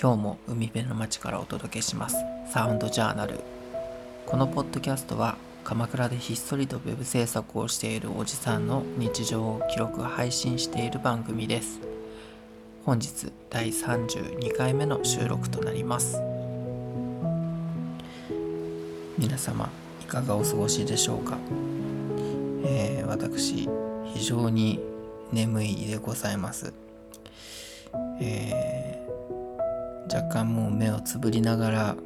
[0.00, 2.14] 今日も海辺の街からお届けします、
[2.52, 3.40] サウンドジャーナル。
[4.26, 11.80] このポッドキャストは、鎌倉でひっそりとウェブ制作をしているおじさんの日常を記録配信している番組です。
[12.84, 16.22] 本日第32回目の収録となります。
[19.18, 19.68] 皆様、
[20.00, 21.36] いかがお過ごしでしょうか、
[22.64, 23.68] えー私、
[24.14, 24.78] 非常に
[25.32, 26.72] 眠いでございます。
[28.20, 28.67] えー
[30.12, 31.96] 若干もう目をつぶりながら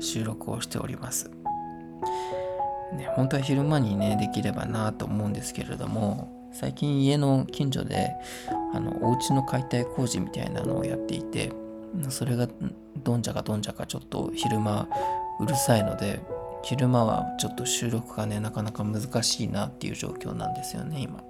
[0.00, 1.30] 収録をしております。
[2.92, 8.10] ね、本当は昼間にねできればなと思うんですけれども最近家の近所で
[8.74, 11.52] あのお家の解体工事みたいなのをやっていて
[12.10, 12.48] それが
[13.02, 14.88] どんじゃかどんじゃかちょっと昼間
[15.40, 16.20] うるさいので
[16.62, 21.22] 昼間はちょっと収録がねなかなか難しいなっていう状況なんですよね今。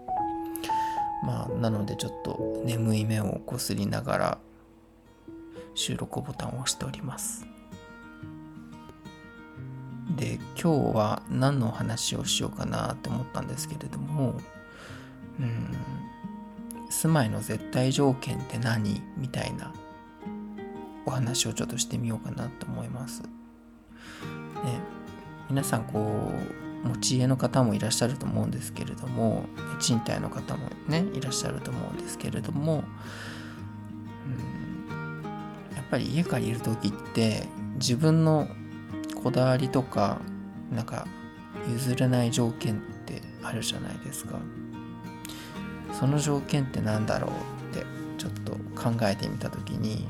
[1.25, 4.39] まあなのでちょっと眠い目をこすりながら
[5.75, 7.47] 収録ボタンを押しております。
[10.17, 14.35] で今日は何の話をしようかなって思ったんですけれども
[15.41, 15.77] うん
[16.91, 19.73] 住まいの絶対条件って何みたいな
[21.07, 23.23] お話をちょっとしてみようかなと思います。
[23.23, 23.29] ね
[25.49, 26.33] 皆さんこ
[26.85, 29.47] う持ち家の方もいらっしゃると思うんですけれども
[29.79, 32.85] 賃貸の方もねいらっしゃると思うんですけれども、
[35.93, 38.49] ぱり家借りる時って自分の
[39.23, 40.23] こだわりとか
[40.75, 41.07] なんか
[41.69, 44.39] 譲れない条件ってあるじゃないですか。
[45.93, 47.31] その条件って何だろう
[47.77, 47.85] って
[48.17, 50.09] ちょっと考えてみた時に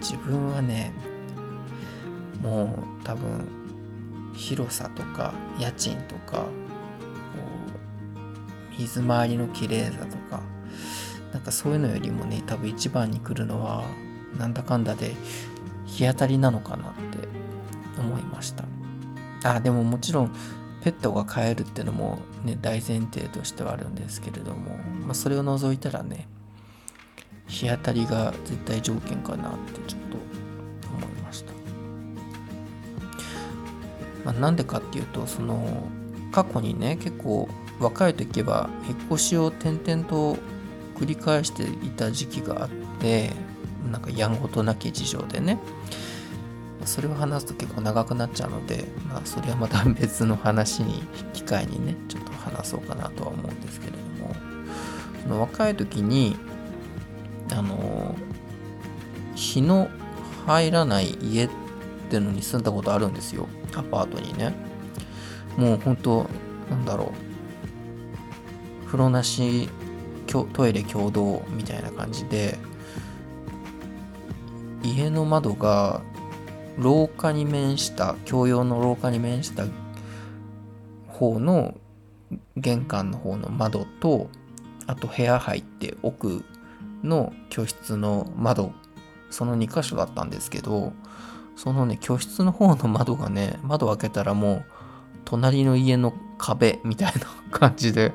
[0.00, 0.92] 自分はね
[2.42, 2.64] も
[3.00, 3.48] う多分
[4.34, 6.44] 広さとか家賃とかこ
[8.76, 10.42] う水回りの綺麗さとか
[11.32, 13.84] なんかそういうのよりもね多分一番に来るのは
[14.36, 15.14] なんだかんだで
[15.86, 17.28] 日当たりなのかなって
[17.98, 18.64] 思いました。
[19.44, 20.34] あでももちろん
[20.82, 26.28] ペットが飼えるっていうのもね大前提としてはあるんですけれども、まあ、それを除いたらね
[27.46, 30.16] 日当たりが絶対条件かなってちょっと
[30.88, 31.52] 思いました。
[34.24, 35.88] まあ、なんでかっていうとその
[36.32, 37.48] 過去にね結構
[37.80, 40.36] 若い時は引っ越しを転々と
[40.96, 42.68] 繰り返していた時期があっ
[43.00, 43.30] て
[43.90, 45.58] なんかやんごとなき事情でね。
[46.84, 51.02] それを話すと結構長くなっちゃうのでまあそれはまた別の話に
[51.34, 54.34] 機会にねちょっと話そうかなとは思うんですけれども。
[55.22, 56.36] その若い時に
[57.52, 58.14] あの
[59.34, 59.90] 日の
[60.46, 61.50] 入らない家っ
[62.08, 63.48] てのに住んだことあるんですよ。
[63.74, 64.54] アパートにね。
[65.56, 66.28] もうほんと
[66.70, 67.12] なんだろ
[68.84, 68.86] う。
[68.86, 69.68] 風呂なし
[70.26, 72.58] トイレ共同みたいな感じで
[74.82, 76.02] 家の窓が
[76.78, 79.64] 廊下に面した共用の廊下に面した
[81.08, 81.74] 方の
[82.56, 84.30] 玄関の方の窓と
[84.86, 86.44] あと部屋入って奥
[87.02, 88.72] の居室の窓
[89.30, 90.92] その2箇所だったんですけど
[91.58, 94.64] そのね、居室の方の窓がね、窓開けたらもう、
[95.24, 98.12] 隣の家の壁みたいな感じで、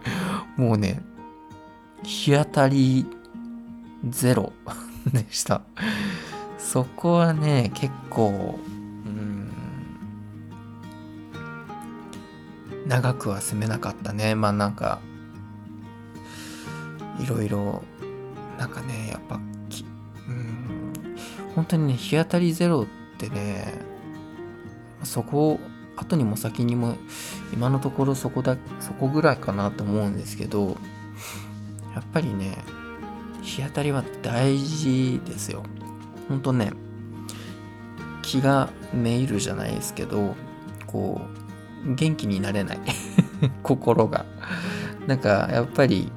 [0.56, 1.02] もうね、
[2.04, 3.06] 日当たり
[4.08, 4.54] ゼロ
[5.12, 5.62] でした。
[6.74, 8.60] そこはね、結構、
[9.06, 9.52] うん、
[12.88, 14.36] 長くは住めなかったね。
[14.36, 15.00] まあなんか、
[17.20, 17.84] いろいろ、
[18.58, 20.94] なんかね、やっぱ、うん、
[21.56, 23.66] 本当にね、日当たりゼロってってね
[25.04, 25.60] そこ
[25.96, 26.96] 後にも先にも
[27.54, 30.78] 今のところそこだそこぐらいかなと思うんですけど
[31.94, 32.58] やっぱりね
[33.42, 35.64] 日当たりは大事ですよ
[36.30, 36.72] ほんとね
[38.22, 40.36] 気がめいるじゃないですけど
[40.88, 41.22] こ
[41.86, 42.80] う元気になれない。
[43.62, 44.26] 心が。
[45.08, 46.12] なんかやっぱり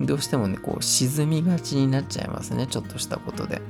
[0.00, 3.60] どうしてもねこう沈みがちになっちゃいますねちょっとしたことで。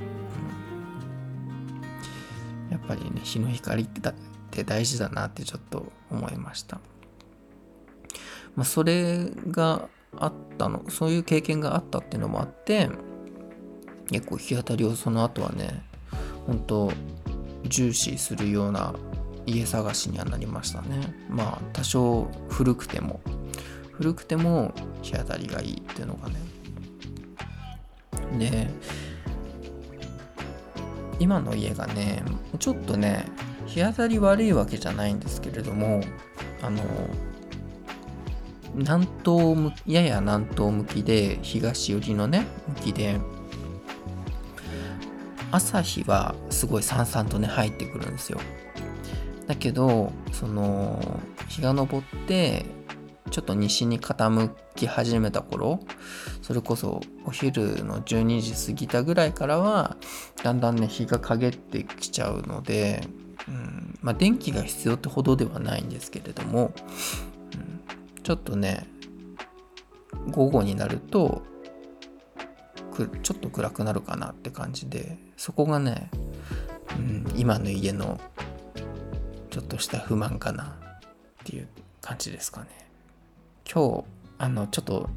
[2.69, 4.13] やっぱりね日の光ってだっ
[4.51, 6.79] て大事だなってちょっと思いました。
[8.55, 9.87] まあ、それが
[10.17, 12.89] あったのそういう経験があったっていうのもあって
[14.11, 15.83] 結構日当たりをその後はね
[16.47, 16.91] 本当
[17.65, 18.93] 重視するような
[19.45, 21.13] 家探しにはなりましたね。
[21.29, 23.19] まあ多少古くても
[23.93, 26.35] 古くても日当たりがいいっていうのがね。
[28.37, 28.69] で
[31.19, 32.23] 今の家がね
[32.59, 33.25] ちょっとね
[33.65, 36.01] 日当たり悪いわけじゃないんですけれども
[36.61, 36.81] あの
[38.75, 43.19] 南東やや南東向きで東寄りのね向きで
[45.51, 48.39] 朝日はすごいさんさんとね入ってくるんですよ。
[49.47, 51.87] だけどその日が昇っ
[52.27, 52.65] て
[53.31, 55.79] ちょっと西に傾き始めた頃
[56.41, 59.97] それこそお昼の12時過ぎたぐらいからは
[60.43, 63.01] だんだんね日が陰ってきちゃうので、
[63.47, 66.73] うんまあ、電気が必要ってほどではないんですけれども、
[67.55, 68.87] うん、ちょっとね
[70.29, 71.43] 午後になると
[73.07, 76.09] ちょっと暗くなるかなって感じでそこがね、
[76.97, 78.19] うん、今の家の
[79.49, 80.67] ちょっとした不満かなっ
[81.45, 81.67] ていう
[82.01, 82.67] 感じですかね。
[83.71, 84.03] 今日
[84.37, 85.09] あのちょっと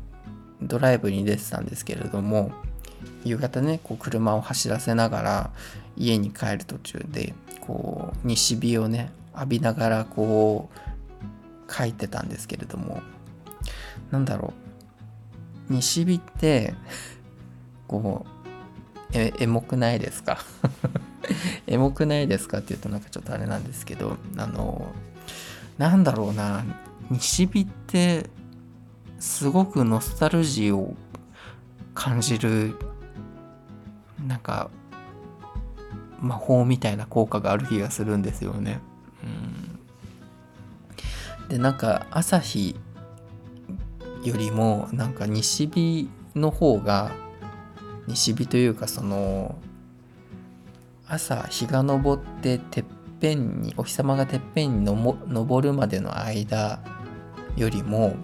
[0.60, 2.52] ドライブに出てたんですけれども
[3.24, 5.50] 夕方ねこう車を走らせながら
[5.96, 13.00] 家に帰る途中でこう西日をね浴びながらこう書いてたんですけれども
[14.10, 14.52] なんだろ
[15.68, 15.72] う。
[15.72, 16.74] 西日って
[18.00, 18.32] こう
[19.12, 20.38] えエモくないですか？
[21.66, 22.58] エモくないですか？
[22.58, 24.92] って言うとなんかちょっとあれなんですけどあの
[25.78, 26.64] なんだろうな。
[27.10, 28.30] 西日って
[29.18, 30.94] すごくノスタルジーを
[31.94, 32.74] 感じる
[34.26, 34.70] なんか
[36.20, 38.80] 魔法みたいな効果がある気がするんですよね。
[41.42, 42.76] うん、でなんか朝日
[44.24, 47.12] よりもなんか西日の方が
[48.14, 49.56] 西日というかその
[51.06, 52.84] 朝日が昇っててっ
[53.20, 56.80] ぺんにお日様がてっぺんにの昇るまでの間
[57.56, 58.16] よりも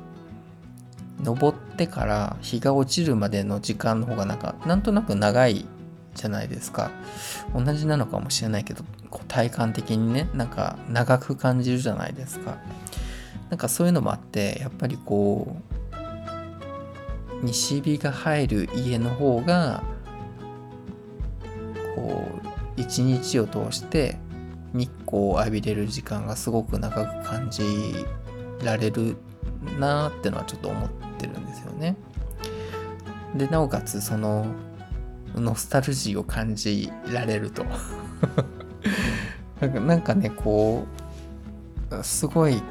[1.22, 5.66] 登ってから日が落ちるまでの時間の方がなんかなんとなく長い
[6.14, 6.90] じゃないですか。
[7.54, 12.58] 同じなのかもしれないけどこう体感的にねなんか長く感じるじゃないですか。
[13.50, 15.77] なんかそういうのもあってやっぱりこう
[17.42, 19.82] 西日が入る家の方が
[21.94, 22.28] こ
[22.76, 24.18] う一日を通して
[24.72, 28.06] 日光を浴びれる時間がすごく長く感じ
[28.62, 29.16] られる
[29.78, 31.96] なーってのはちょっと思ってるんですよね。
[33.34, 34.46] でなおかつその
[35.34, 37.64] ノスタルジーを感じられると
[39.60, 40.86] なんかなんかねこ
[41.90, 42.62] うすごい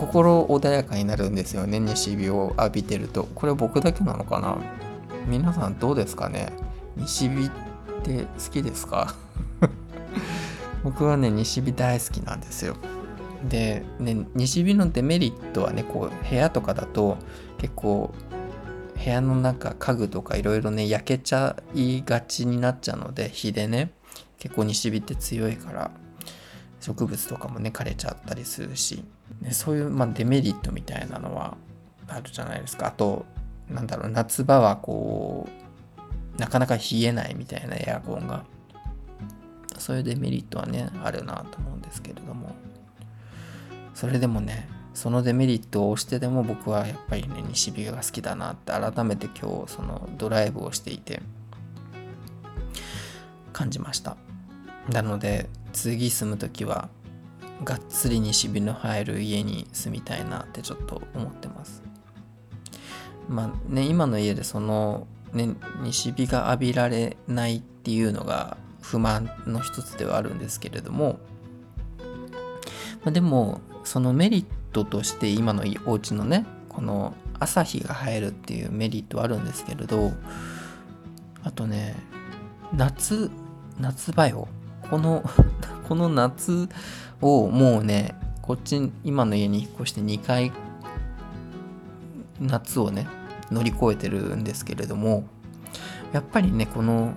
[0.00, 1.78] 心穏やかになるんですよね。
[1.78, 3.24] 西日を浴びてると。
[3.34, 4.56] これ僕だけなのかな？
[5.26, 6.50] 皆さんどうですかね？
[6.96, 7.50] 西日っ
[8.02, 9.14] て好きですか？
[10.82, 12.76] 僕はね西日大好きなんですよ。
[13.46, 17.18] で、ね、西日のデメリットはねこう部屋とかだと
[17.58, 18.14] 結構
[19.02, 23.92] 部屋の中家具とかいろいろね焼けちゃいがちになっちゃうので火でね
[24.38, 25.90] 結構西日って強いから。
[26.80, 29.04] 植物とかもね枯れちゃったりするし、
[29.40, 31.56] ね、そういう、まあ、デメリットみたいなのは
[32.08, 32.88] あるじゃないですか。
[32.88, 33.26] あと
[33.68, 35.48] なんだろう夏場はこ
[36.36, 38.44] うなかなか冷えないみたいなエアコンが。
[39.78, 42.54] そういうデメリットはねあるなと思うんですけれども。
[43.94, 51.22] それでもねそのデメリットを押してでも僕はやっぱりね西日が好きだなって改めて今日そのドライブをしていて
[53.52, 54.16] 感じました。
[54.90, 56.88] なので次住む時は
[57.64, 61.82] がっつり西日の入る家に住みたいなってちょっと思ってます。
[63.28, 71.20] まあね今の家でそのね西日が浴びられないっていうのが不満の一つではあるんですけれども、
[73.04, 80.12] まあ、でもそのメリットとして今のお家のねこの朝日が入るっていうメリットはあるんですけれど
[81.42, 81.94] あとね
[82.72, 83.30] 夏
[83.78, 84.48] 夏場よ。
[84.90, 85.22] この
[85.90, 86.68] この夏
[87.20, 90.52] をもうねこっち今の家に引っ越して2回
[92.40, 93.08] 夏をね
[93.50, 95.24] 乗り越えてるんですけれども
[96.12, 97.12] やっぱりねこの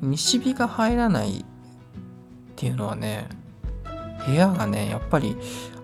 [0.00, 1.44] 西日が入らないっ
[2.56, 3.28] ていうのはね
[4.26, 5.36] 部屋がねやっぱり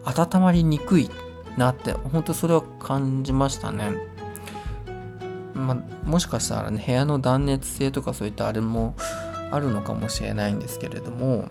[0.04, 1.11] 温まりにくい
[1.59, 3.92] なって本当それは感じましたね。
[5.52, 8.95] まあ、もしかしたらね部屋の断熱性とかそういったあれも
[9.57, 11.49] あるのかもしれないんですけれども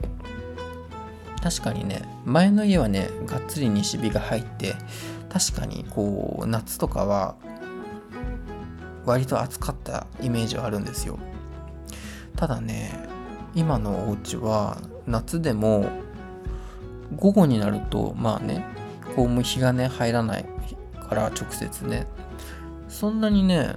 [1.42, 4.76] 確かにね前の家はねがっつり西日が入って
[5.30, 7.36] 確かにこう夏とかは
[9.06, 11.20] 割と暑かったイメージはあるんですよ。
[12.36, 13.08] ただね
[13.54, 15.90] 今のお家は夏でも
[17.16, 18.66] 午後になるとまあね
[19.16, 20.46] こうも日がね入らない
[21.08, 22.08] から直接ね
[22.90, 23.76] そんなにね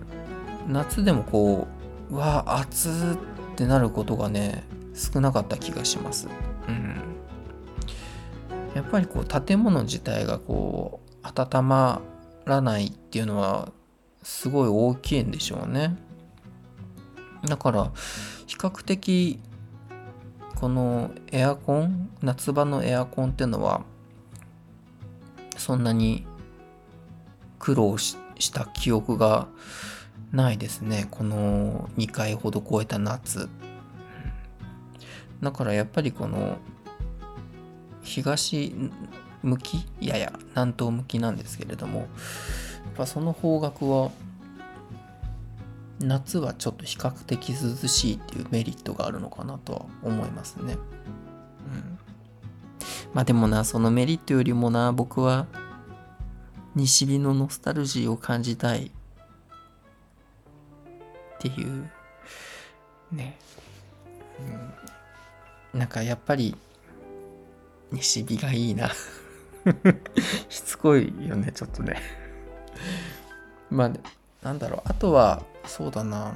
[0.66, 1.68] 夏でもこ
[2.10, 4.62] ううわ暑っってなることがね
[4.94, 6.28] 少なかった気がします。
[6.68, 7.02] うん。
[8.72, 12.00] やっぱりこう建物自体がこう温ま
[12.44, 13.72] らないっていうのは
[14.22, 15.96] すごい大きいんでしょうね。
[17.48, 17.90] だから
[18.46, 19.40] 比較的
[20.54, 23.82] このエアコン夏場のエアコンっていうのは
[25.56, 26.24] そんなに
[27.58, 28.16] 苦労し
[28.52, 29.48] た記憶が
[30.32, 33.48] ないですねこの2回ほど超えた夏
[35.42, 36.58] だからやっぱりこの
[38.02, 38.74] 東
[39.42, 39.86] 向き？
[40.00, 42.08] やや南東向きなんですけれどもやっ
[42.96, 44.10] ぱその方角は
[46.00, 50.74] 夏はちょっと比較的涼しいっていうメリットがあるのかなとは思いますね。
[50.74, 51.98] うん。
[53.12, 55.46] まあでもな、そのメリットよりもな、僕は
[56.76, 58.92] 西日のノスタルジーを感じたい
[61.38, 61.90] っていう、
[63.12, 63.38] ね。
[65.72, 65.78] うん。
[65.78, 66.56] なんかやっぱり
[67.92, 68.90] 西日がいいな。
[70.48, 72.00] しつこいよね、ちょっとね。
[73.70, 73.90] まあ、
[74.42, 76.34] なんだろう、あとは、そうだな。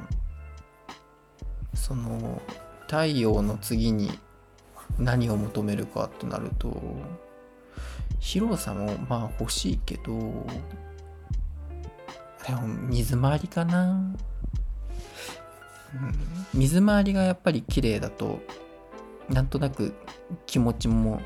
[1.74, 2.40] その
[2.82, 4.10] 太陽の次に
[4.98, 6.80] 何を求めるかとなると
[8.20, 10.46] 広さもまあ欲しいけど
[12.46, 14.14] でも水回りかな、
[16.54, 18.40] 水回りがやっぱり綺麗だと
[19.28, 19.94] なんとなく
[20.46, 21.20] 気持ちも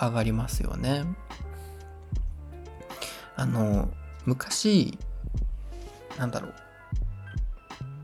[0.00, 1.04] 上がりますよね。
[3.36, 3.88] あの
[4.26, 4.98] 昔
[6.18, 6.54] なんだろう。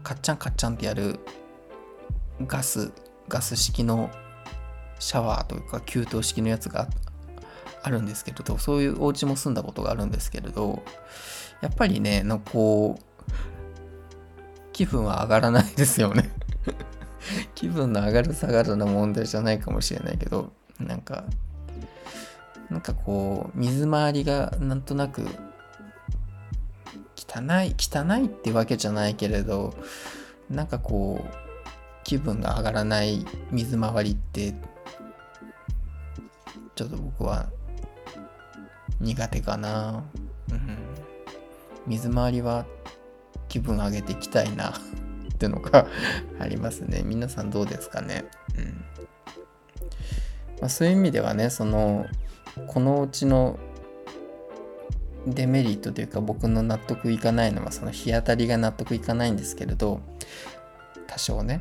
[0.02, 1.20] カッチャンカッチャンってやる
[2.46, 2.90] ガス
[3.28, 4.10] ガス式の
[4.98, 6.88] シャワーというか給湯式のやつが
[7.82, 10.82] あるんですけれどそういうお家も住んだことがあるんですけれど
[11.60, 13.02] やっぱりねのこう
[14.80, 16.30] 気分は上がらないですよね。
[17.54, 21.24] 気分の上がる下がるの問題じゃないかもしれないけどなんか
[22.70, 25.26] なんかこう水回りがなんとなく
[27.14, 29.74] 汚い汚いってわけじゃないけれど
[30.48, 31.34] なんかこう
[32.02, 34.54] 気分が上がらない水回りって
[36.74, 37.50] ちょっと僕は
[38.98, 40.02] 苦手かな、
[40.50, 40.78] うん、
[41.86, 42.64] 水回りは
[43.50, 44.70] 気分上げていきたいな
[45.34, 45.86] ってのが
[46.40, 47.02] ありますね。
[47.04, 48.24] 皆さんどうですかね、
[48.56, 48.64] うん。
[50.60, 52.06] まあ、そういう意味ではねその
[52.66, 53.58] このうちの
[55.26, 60.00] デメリットというか僕の納得いかないのはその日当たりが納得いかないんですけれど
[61.06, 61.60] 多少ね。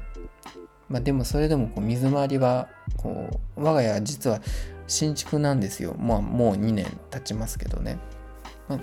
[0.88, 2.68] まあでもそれでもこう水回りは
[2.98, 4.42] こう我が家は実は
[4.88, 5.96] 新築なんですよ。
[6.00, 8.00] まあもう2年経ちますけどね、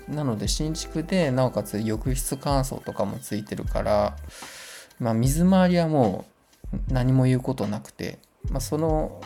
[0.09, 4.16] なので新築でなおかつ浴室乾燥とかもついてるから
[4.99, 6.25] まあ水回りはも
[6.73, 8.19] う何も言うことなくて、
[8.50, 9.21] まあ、その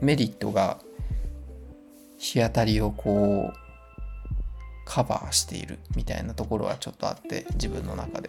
[0.00, 0.78] メリットが
[2.18, 3.56] 日当たりをこう
[4.84, 8.28] カバーしているみたいなところはちょっとあって自分の中で。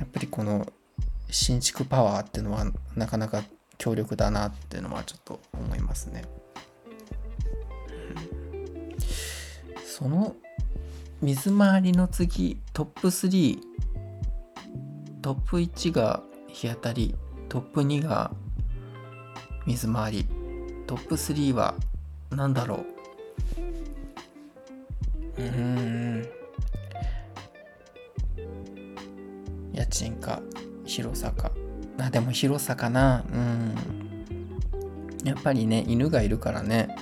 [0.00, 0.66] やっぱりこの
[1.30, 2.64] 新築パワーっていうのは
[2.96, 3.44] なかなか
[3.76, 6.24] 強力だなっていうのはちょっと思いますね、
[10.00, 10.34] その
[11.20, 13.58] 水回りの次トップ3
[15.20, 17.14] トップ1が日当たり
[17.50, 18.30] トップ2が
[19.66, 20.26] 水回り
[20.86, 21.74] トップ3は
[22.30, 22.86] 何だろ
[25.36, 25.42] う？
[25.42, 26.26] うん。
[29.74, 30.40] 家賃か
[30.86, 31.52] 広さか。
[31.98, 33.22] あでも広さかな。
[33.30, 33.74] うん。
[35.24, 36.96] やっぱりね犬がいるからね。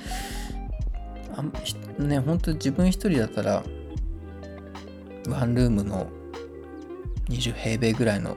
[1.39, 3.63] あね本当自分一人だったら
[5.29, 6.09] ワンルームの
[7.29, 8.37] 20平米ぐらいの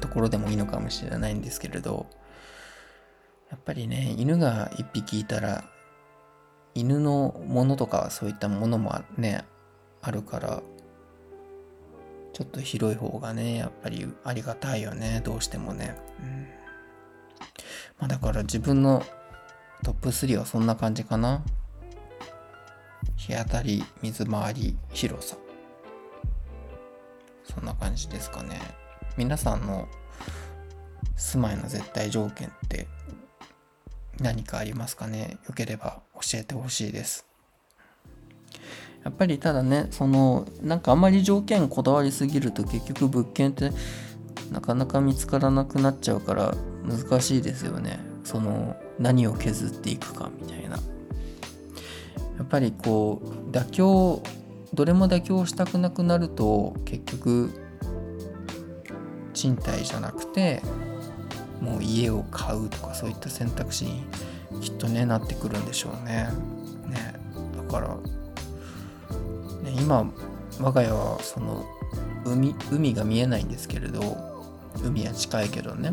[0.00, 2.06] ところでもいいのかもしれないんですけれど
[3.50, 5.64] やっぱりね犬が1匹いたら
[6.74, 9.44] 犬のものとかそういったものもね
[10.00, 10.62] あるから
[12.32, 16.46] ちょっと広い方がねやっぱりありがたいよねどうしてもね、うん。
[17.98, 19.02] まあ、だから自分の
[19.82, 21.42] トップ3はそんな感じかな。
[23.16, 25.36] 日当たり水回り広さ。
[27.44, 28.60] そんな感じですかね。
[29.16, 29.88] 皆さんの
[31.16, 32.86] 住まいの絶対条件って
[34.20, 35.38] 何かありますかね？
[35.46, 37.26] よければ教えてほしいです。
[39.04, 43.72] やっぱりただねそのなんかあんまり条件こだわりすぎると結局物件って
[44.52, 46.54] なかなか見つからなくなっちゃうから
[46.84, 47.98] 難しいですよね。
[48.24, 50.78] その何を削っていくかみたいな。
[52.40, 54.22] やっぱりこう妥協
[54.72, 57.50] どれも妥協したくなくなると結局
[59.34, 60.62] 賃貸じゃなくて
[61.60, 64.06] もう家を買うとかそういった選択肢に
[64.62, 66.28] きっとねなってくるんでしょうね。
[66.88, 67.14] ね
[67.58, 67.88] だから、
[69.62, 70.10] ね、今
[70.58, 71.66] 我が家はその
[72.24, 74.16] 海海が見えないんですけれど
[74.82, 75.92] 海は近いけどね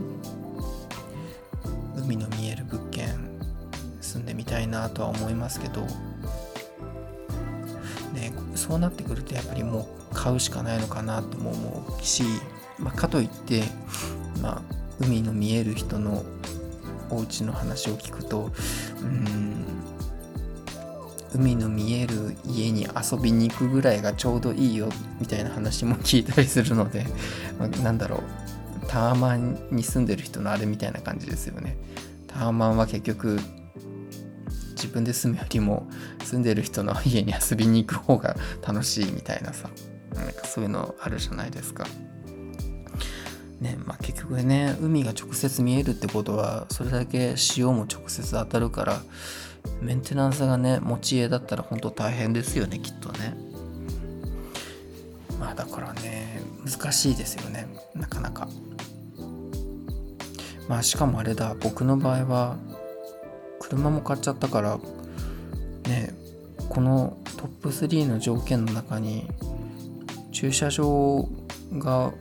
[1.98, 3.38] 海の見える物件
[4.00, 5.86] 住んでみたいなとは思いますけど
[8.58, 12.24] そうなってくるとやっぱりもう買うしかないのかなとも思うし、
[12.80, 13.64] まあ、かといって
[14.42, 14.62] まあ
[15.00, 16.24] 海の見える人の
[17.10, 18.52] お家の話を聞くと
[19.02, 19.66] うん
[21.36, 27.06] 海の見える家に遊びに行くぐらいがちょうどいいよみたいな話も聞いたりするので、
[27.60, 28.22] まあ、なんだろう
[28.88, 31.76] タワマンに住んでる人のあれみたいな感じですよね。
[32.28, 33.40] タワマンは結局
[34.78, 35.90] 自分で住むよりも
[36.24, 39.70] 住んでる人の家に遊びに行く方が楽しいみたいなさ。
[40.16, 41.86] なんかそういうのあるじゃないですか。
[43.60, 49.02] ねまあ、結局ね海が直接見えるってことはそれだけ潮も直接当たるから
[49.82, 53.36] メンテナンスがね持ち家だったら本当大変ですよねきっとね。
[55.40, 57.68] まあだからね難しいですよね。
[57.96, 58.48] なかなか。
[60.68, 62.58] まあしかもあれだ僕の場合は
[63.70, 64.80] 車も買っちゃったから
[65.88, 66.14] ね
[66.70, 69.30] このトップ3の条件の中に
[70.32, 71.28] 駐車場
[71.74, 72.14] が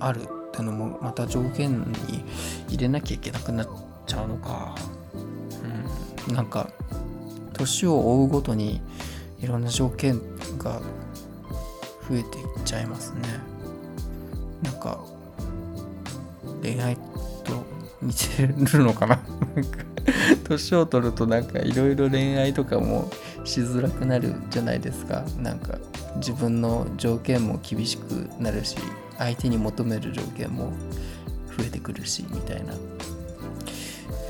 [0.00, 2.24] あるってのもまた条件に
[2.68, 3.68] 入れなきゃいけなくなっ
[4.06, 4.74] ちゃうのか。
[6.26, 6.34] うん。
[6.34, 6.70] なんか
[7.52, 8.80] 年を追うごとに
[9.40, 10.20] いろんな条件
[10.58, 10.80] が
[12.08, 13.22] 増えていっちゃいますね。
[14.62, 14.98] なんか
[16.62, 16.96] 恋愛
[18.02, 19.20] 似てるのかな？
[20.48, 23.10] 年を取るとなんかいろいろ恋愛とかも
[23.44, 25.24] しづらくなるじゃないですか。
[25.38, 25.78] なんか
[26.16, 28.76] 自分の条件も厳しくなるし
[29.18, 30.72] 相手に求める条件も
[31.56, 32.72] 増えてくるしみたいな。
[32.72, 32.78] や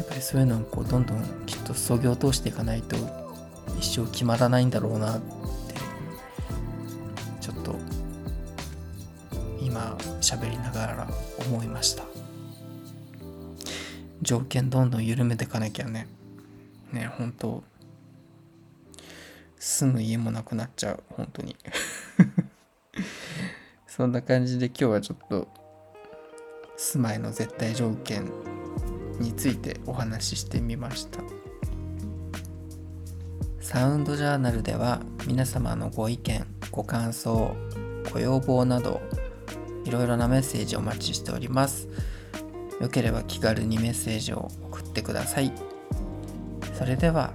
[0.04, 2.96] っぱりそういうのをこうどんどんきっとそぎ落としていかないと
[3.78, 5.24] 一生決まらないんだろうなって
[7.40, 7.74] ちょっと
[9.60, 11.08] 今喋りながら
[11.46, 12.07] 思いました。
[14.28, 16.06] 条件どんどん緩めていかなきゃね。
[16.92, 17.64] ね本当。
[19.56, 21.02] 住む家もなくなっちゃう。
[21.08, 21.56] 本当に。
[23.88, 25.48] そんな感じで今日はちょっと
[26.76, 28.30] 住まいの絶対条件
[29.18, 31.20] についてお話ししてみました。
[33.62, 37.56] サウンドジャーナルでは皆様のご意見ご感想
[38.12, 39.00] ご要望など
[39.86, 41.88] いろいろなメッセージをお待ちしております。
[42.80, 45.52] よければ気軽にメッセージを送ってください
[46.74, 47.32] それでは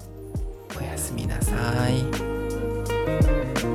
[0.80, 1.54] おやすみなさ
[1.90, 3.73] い。